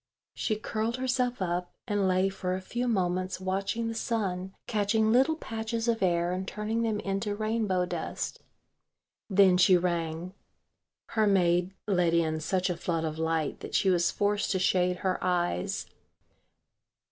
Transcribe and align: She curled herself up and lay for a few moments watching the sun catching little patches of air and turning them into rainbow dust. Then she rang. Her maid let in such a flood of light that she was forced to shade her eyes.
She 0.33 0.55
curled 0.55 0.97
herself 0.97 1.43
up 1.43 1.71
and 1.87 2.07
lay 2.07 2.27
for 2.29 2.55
a 2.55 2.59
few 2.61 2.87
moments 2.87 3.39
watching 3.39 3.87
the 3.87 3.93
sun 3.93 4.55
catching 4.65 5.11
little 5.11 5.35
patches 5.35 5.87
of 5.87 6.01
air 6.01 6.31
and 6.31 6.47
turning 6.47 6.81
them 6.81 6.99
into 7.01 7.35
rainbow 7.35 7.85
dust. 7.85 8.39
Then 9.29 9.57
she 9.57 9.77
rang. 9.77 10.33
Her 11.09 11.27
maid 11.27 11.75
let 11.85 12.15
in 12.15 12.39
such 12.39 12.67
a 12.67 12.77
flood 12.77 13.05
of 13.05 13.19
light 13.19 13.59
that 13.59 13.75
she 13.75 13.91
was 13.91 14.09
forced 14.09 14.49
to 14.53 14.57
shade 14.57 14.97
her 15.05 15.23
eyes. 15.23 15.85